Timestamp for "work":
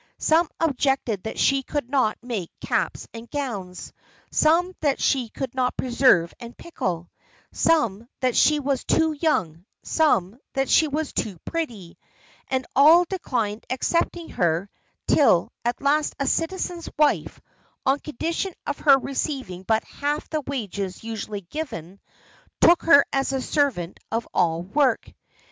24.63-25.13